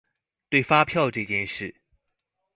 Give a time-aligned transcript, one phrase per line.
[0.49, 1.75] 對發票這件事